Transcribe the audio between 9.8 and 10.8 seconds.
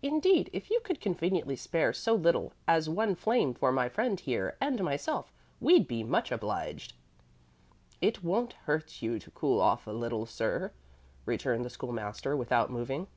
a little, sir,"